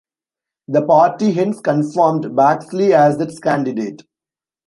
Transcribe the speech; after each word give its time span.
The 0.67 0.81
party 0.83 1.31
hence 1.31 1.59
confirmed 1.61 2.23
Baxley 2.35 2.89
as 2.91 3.21
its 3.21 3.37
candidate. 3.37 4.01